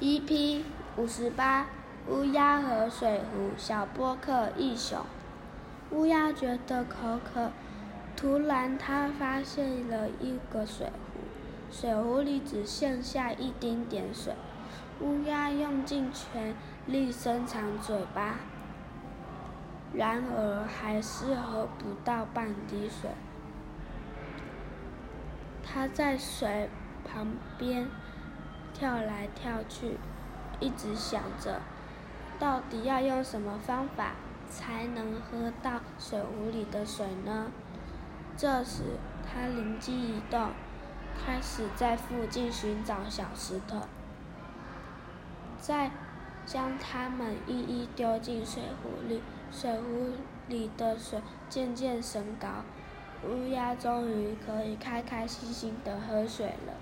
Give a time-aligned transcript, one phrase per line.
[0.00, 0.62] EP
[0.96, 1.66] 五十八，
[2.08, 3.50] 乌鸦和水壶。
[3.56, 4.98] 小波克一雄。
[5.92, 7.52] 乌鸦觉得口渴，
[8.16, 11.20] 突然它发现了一个水壶，
[11.70, 14.34] 水壶里只剩下一丁点水。
[15.00, 16.56] 乌鸦用尽全
[16.86, 18.40] 力伸长嘴巴，
[19.92, 23.10] 然而还是喝不到半滴水。
[25.62, 26.68] 它在水
[27.04, 27.86] 旁边。
[28.74, 29.96] 跳来跳去，
[30.60, 31.62] 一直想着，
[32.38, 34.12] 到底要用什么方法
[34.50, 37.50] 才能喝到水壶里的水呢？
[38.36, 38.82] 这时，
[39.24, 40.50] 他灵机一动，
[41.16, 43.78] 开始在附近寻找小石头，
[45.58, 45.92] 再
[46.44, 49.22] 将它们一一丢进水壶里。
[49.52, 50.10] 水壶
[50.48, 52.48] 里的水渐渐升高，
[53.24, 56.74] 乌鸦终于可以开开心心的喝水了。